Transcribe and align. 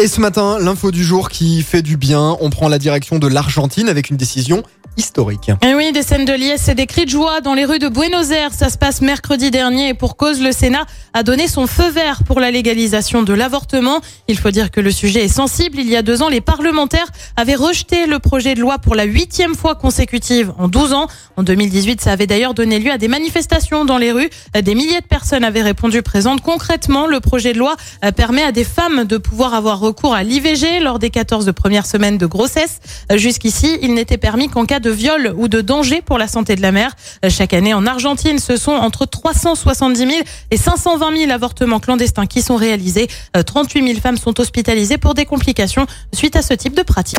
Et 0.00 0.08
ce 0.08 0.18
matin, 0.22 0.58
l'info 0.58 0.90
du 0.90 1.04
jour 1.04 1.28
qui 1.28 1.62
fait 1.62 1.82
du 1.82 1.98
bien. 1.98 2.38
On 2.40 2.48
prend 2.48 2.68
la 2.68 2.78
direction 2.78 3.18
de 3.18 3.26
l'Argentine 3.26 3.86
avec 3.86 4.08
une 4.08 4.16
décision 4.16 4.62
historique. 4.96 5.50
Et 5.62 5.74
oui, 5.74 5.92
des 5.92 6.02
scènes 6.02 6.24
de 6.24 6.32
liesse 6.32 6.68
et 6.68 6.74
des 6.74 6.86
cris 6.86 7.04
de 7.04 7.10
joie 7.10 7.40
dans 7.40 7.54
les 7.54 7.64
rues 7.64 7.78
de 7.78 7.88
Buenos 7.88 8.30
Aires. 8.30 8.52
Ça 8.52 8.68
se 8.68 8.76
passe 8.76 9.00
mercredi 9.00 9.50
dernier 9.50 9.88
et 9.88 9.94
pour 9.94 10.16
cause, 10.16 10.40
le 10.42 10.52
Sénat 10.52 10.84
a 11.14 11.22
donné 11.22 11.48
son 11.48 11.66
feu 11.66 11.88
vert 11.90 12.22
pour 12.24 12.40
la 12.40 12.50
légalisation 12.50 13.22
de 13.22 13.32
l'avortement. 13.32 14.00
Il 14.28 14.38
faut 14.38 14.50
dire 14.50 14.70
que 14.70 14.80
le 14.80 14.90
sujet 14.90 15.24
est 15.24 15.28
sensible. 15.28 15.78
Il 15.78 15.88
y 15.88 15.96
a 15.96 16.02
deux 16.02 16.22
ans, 16.22 16.28
les 16.28 16.40
parlementaires 16.40 17.06
avaient 17.36 17.54
rejeté 17.54 18.06
le 18.06 18.18
projet 18.18 18.54
de 18.54 18.60
loi 18.60 18.78
pour 18.78 18.94
la 18.94 19.04
huitième 19.04 19.54
fois 19.54 19.74
consécutive 19.74 20.52
en 20.58 20.68
12 20.68 20.92
ans. 20.92 21.06
En 21.36 21.42
2018, 21.42 22.00
ça 22.00 22.12
avait 22.12 22.26
d'ailleurs 22.26 22.54
donné 22.54 22.78
lieu 22.78 22.90
à 22.90 22.98
des 22.98 23.08
manifestations 23.08 23.84
dans 23.84 23.98
les 23.98 24.12
rues. 24.12 24.30
Des 24.60 24.74
milliers 24.74 25.00
de 25.00 25.06
personnes 25.06 25.44
avaient 25.44 25.62
répondu 25.62 26.02
présentes. 26.02 26.42
Concrètement, 26.42 27.06
le 27.06 27.20
projet 27.20 27.52
de 27.52 27.58
loi 27.58 27.76
euh, 28.04 28.12
permet 28.12 28.42
à 28.42 28.52
des 28.52 28.64
femmes 28.64 29.04
de 29.04 29.16
pouvoir 29.16 29.54
avoir 29.54 29.78
recours 29.78 29.89
à 30.12 30.22
l'IVG 30.22 30.80
lors 30.80 30.98
des 30.98 31.10
14 31.10 31.52
premières 31.52 31.86
semaines 31.86 32.18
de 32.18 32.26
grossesse. 32.26 32.78
Euh, 33.12 33.18
Jusqu'ici, 33.18 33.78
il 33.82 33.94
n'était 33.94 34.18
permis 34.18 34.48
qu'en 34.48 34.64
cas 34.64 34.80
de 34.80 34.90
viol 34.90 35.34
ou 35.36 35.48
de 35.48 35.60
danger 35.60 36.00
pour 36.02 36.18
la 36.18 36.26
santé 36.26 36.56
de 36.56 36.62
la 36.62 36.72
mère. 36.72 36.92
Euh, 37.24 37.30
Chaque 37.30 37.52
année 37.52 37.74
en 37.74 37.86
Argentine, 37.86 38.38
ce 38.38 38.56
sont 38.56 38.72
entre 38.72 39.06
370 39.06 39.98
000 39.98 40.10
et 40.50 40.56
520 40.56 41.16
000 41.16 41.30
avortements 41.30 41.80
clandestins 41.80 42.26
qui 42.26 42.42
sont 42.42 42.56
réalisés. 42.56 43.08
Euh, 43.36 43.42
38 43.42 43.86
000 43.86 44.00
femmes 44.00 44.16
sont 44.16 44.40
hospitalisées 44.40 44.98
pour 44.98 45.14
des 45.14 45.26
complications 45.26 45.86
suite 46.14 46.36
à 46.36 46.42
ce 46.42 46.54
type 46.54 46.74
de 46.74 46.82
pratique. 46.82 47.18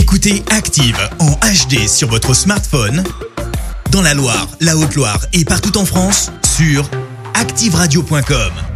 Écoutez 0.00 0.42
Active 0.50 0.98
en 1.20 1.30
HD 1.32 1.86
sur 1.86 2.08
votre 2.08 2.34
smartphone, 2.34 3.04
dans 3.90 4.02
la 4.02 4.14
Loire, 4.14 4.48
la 4.60 4.76
Haute-Loire 4.76 5.20
et 5.32 5.44
partout 5.44 5.76
en 5.76 5.84
France, 5.84 6.30
sur 6.56 6.88
activeradio.com. 7.34 8.67